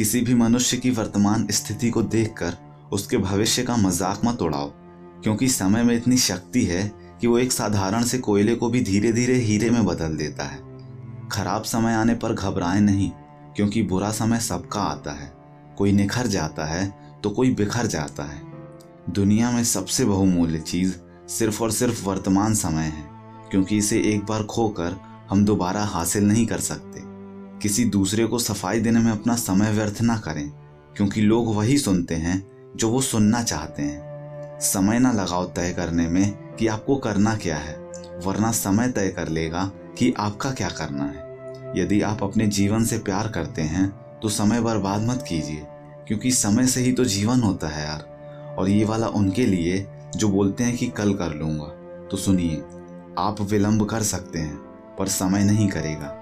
[0.00, 2.54] किसी भी मनुष्य की वर्तमान स्थिति को देखकर
[2.92, 4.68] उसके भविष्य का मज़ाक मत उड़ाओ,
[5.22, 6.82] क्योंकि समय में इतनी शक्ति है
[7.20, 10.58] कि वो एक साधारण से कोयले को भी धीरे धीरे हीरे में बदल देता है।
[11.32, 13.10] खराब समय आने पर घबराएँ नहीं,
[13.56, 15.30] क्योंकि बुरा समय सबका आता है।
[15.78, 16.88] कोई निखर जाता है
[17.22, 18.42] तो कोई बिखर जाता है।
[19.10, 20.94] दुनिया में सबसे बहुमूल्य चीज़
[21.28, 23.04] सिर्फ़ और सिर्फ़ वर्तमान समय है,
[23.50, 24.96] क्योंकि इसे एक बार खोकर
[25.30, 27.08] हम दोबारा हासिल नहीं कर सकते।
[27.62, 30.48] किसी दूसरे को सफ़ाई देने में अपना समय व्यर्थ ना करें,
[30.96, 32.42] क्योंकि लोग वही सुनते हैं
[32.76, 37.56] जो वो सुनना चाहते हैं। समय ना लगाओ तय करने में कि आपको करना क्या
[37.56, 37.74] है,
[38.24, 39.64] वरना समय तय कर लेगा
[39.98, 41.28] कि आपका क्या करना है।
[41.76, 43.88] यदि आप अपने जीवन से प्यार करते हैं
[44.22, 45.66] तो समय बर्बाद मत कीजिए,
[46.08, 50.28] क्योंकि समय से ही तो जीवन होता है यार। और ये वाला उनके लिए, जो
[50.28, 51.66] बोलते हैं कि कल कर लूँगा
[52.10, 52.62] तो सुनिए,
[53.18, 54.56] आप विलंब कर सकते हैं,
[54.98, 56.16] पर समय नहीं करेगा।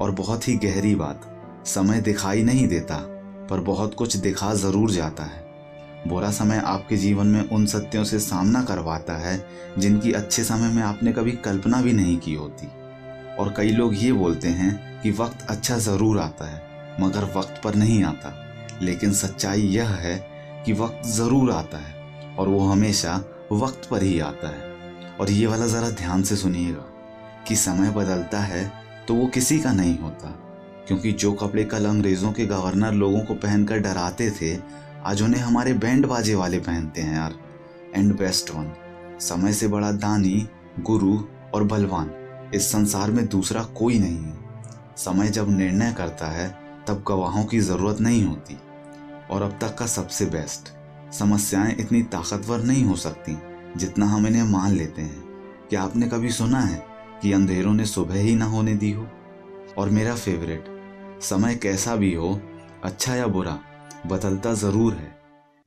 [0.00, 1.26] और बहुत ही गहरी बात।
[1.66, 2.96] समय दिखाई नहीं देता,
[3.50, 5.48] पर बहुत कुछ दिखा ज़रूर जाता है।
[6.08, 9.46] बुरा समय आपके जीवन में उन सत्यों से सामना करवाता है,
[9.78, 12.66] जिनकी अच्छे समय में आपने कभी कल्पना भी नहीं की होती।
[13.38, 16.62] और कई लोग ये बोलते हैं कि वक्त अच्छा ज़रूर आता है,
[17.00, 18.32] मगर वक्त पर नहीं आता।
[18.82, 20.16] लेकिन सच्चाई यह है
[20.66, 21.94] कि वक्त ज़रूर आता है,
[22.38, 24.68] और वो हमेशा वक्त पर ही आता है।
[25.20, 26.84] और ये वाला ज़रा ध्यान से सुनिएगा
[27.48, 28.79] कि समय बदलता है
[29.10, 30.26] तो वो किसी का नहीं होता।
[30.88, 34.58] क्योंकि जो कपड़े कल अंग्रेज़ों के गवर्नर लोगों को पहनकर डराते थे,
[35.04, 37.34] आज उन्हें हमारे बैंड बाजे वाले पहनते हैं यार।
[37.94, 38.72] एंड बेस्ट वन
[39.20, 40.48] समय से बड़ा दानी,
[40.80, 41.18] गुरु
[41.54, 42.10] और बलवान,
[42.54, 44.38] इस संसार में दूसरा कोई नहीं है।
[44.96, 48.58] समय जब निर्णय करता है, तब गवाहों की ज़रूरत नहीं होती।
[49.30, 50.68] और अब तक का सबसे बेस्ट
[51.12, 53.38] समस्याएँ इतनी ताकतवर नहीं हो सकती,
[53.76, 55.24] जितना हम इन्हें मान लेते हैं।
[55.70, 56.89] क्या आपने कभी सुना है
[57.22, 59.06] कि अंधेरों ने सुबह ही ना होने दी हो।
[59.78, 62.38] और मेरा फेवरेट समय कैसा भी हो
[62.84, 63.58] अच्छा या बुरा,
[64.06, 65.18] बदलता ज़रूर है।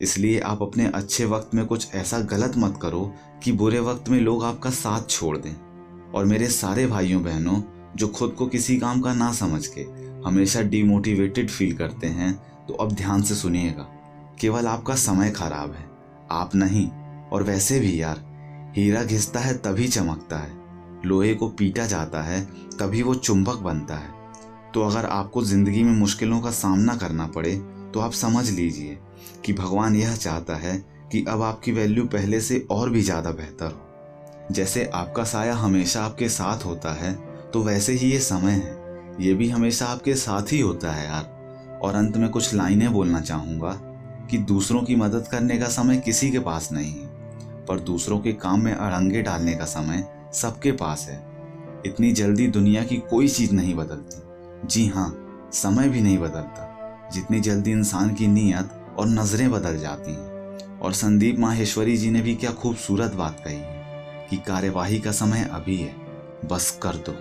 [0.00, 3.12] इसलिए आप अपने अच्छे वक्त में कुछ ऐसा गलत मत करो
[3.44, 5.54] कि बुरे वक्त में लोग आपका साथ छोड़ दें।
[6.12, 7.60] और मेरे सारे भाइयों बहनों
[7.96, 9.80] जो खुद को किसी काम का ना समझ के
[10.26, 12.32] हमेशा डिमोटिवेटेड फील करते हैं
[12.66, 13.82] तो अब ध्यान से सुनिएगा,
[14.40, 15.84] केवल आपका समय खराब है,
[16.30, 16.88] आप नहीं।
[17.32, 18.24] और वैसे भी यार,
[18.76, 20.61] हीरा घिसता है तभी चमकता है।
[21.04, 22.40] लोहे को पीटा जाता है,
[22.78, 24.10] तभी वो चुंबक बनता है।
[24.74, 27.54] तो अगर आपको ज़िंदगी में मुश्किलों का सामना करना पड़े
[27.94, 28.98] तो आप समझ लीजिए
[29.44, 30.76] कि भगवान यह चाहता है
[31.12, 33.88] कि अब आपकी वैल्यू पहले से और भी ज़्यादा बेहतर हो।
[34.50, 37.12] जैसे आपका साया हमेशा आपके साथ होता है
[37.50, 38.80] तो वैसे ही ये समय है।
[39.20, 43.20] ये भी हमेशा आपके साथ ही होता है यार। और अंत में कुछ लाइनें बोलना
[43.20, 43.72] चाहूँगा
[44.30, 47.06] कि दूसरों की मदद करने का समय किसी के पास नहीं है,
[47.66, 51.16] पर दूसरों के काम में अड़ंगे डालने का समय सबके पास है।
[51.86, 56.68] इतनी जल्दी दुनिया की कोई चीज़ नहीं बदलती। जी हाँ समय भी नहीं बदलता।
[57.12, 62.20] जितनी जल्दी इंसान की नीयत और नज़रें बदल जाती हैं। और संदीप माहेश्वरी जी ने
[62.20, 65.94] भी क्या खूबसूरत बात कही है कि कार्यवाही का समय अभी है।
[66.44, 67.12] बस कर दो।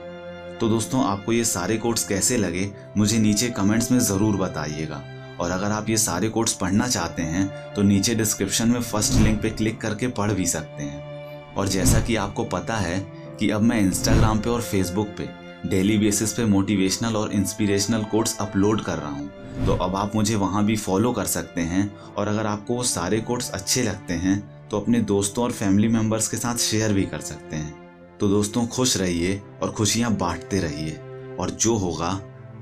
[0.60, 5.04] तो दोस्तों, आपको ये सारे कोट्स कैसे लगे, मुझे नीचे कमेंट्स में ज़रूर बताइएगा।
[5.40, 9.42] और अगर आप ये सारे कोट्स पढ़ना चाहते हैं तो नीचे डिस्क्रिप्शन में फ़र्स्ट लिंक
[9.42, 11.11] पे क्लिक करके पढ़ भी सकते हैं।
[11.58, 13.00] और जैसा कि आपको पता है
[13.40, 15.30] कि अब मैं इंस्टाग्राम पे और फेसबुक पे
[15.66, 19.30] डेली बेसिस पे मोटिवेशनल और इंस्पिरेशनल कोट्स अपलोड कर रहा हूँ।
[19.66, 23.20] तो अब आप मुझे वहाँ भी फॉलो कर सकते हैं और अगर आपको वो सारे
[23.20, 27.20] कोट्स अच्छे लगते हैं तो अपने दोस्तों और फैमिली मेंबर्स के साथ शेयर भी कर
[27.22, 31.00] सकते हैं। तो दोस्तों, खुश रहिए और खुशियाँ बांटते रहिए
[31.40, 32.20] और जो होगा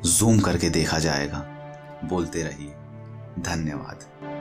[0.07, 1.45] जूम करके देखा जाएगा।
[2.03, 2.73] बोलते रहिए,
[3.43, 4.38] धन्यवाद।